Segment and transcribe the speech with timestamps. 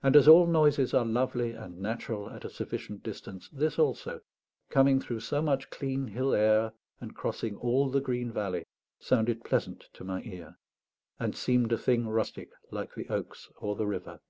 [0.00, 4.20] And as all noises are lovely and natural at a sufficient distance, this also,
[4.70, 8.64] coming through so much clean hill air and crossing all the green valley,
[9.00, 10.56] sounded pleasant to my ear,
[11.18, 14.20] and seemed a thing rustic, like the oaks or the river.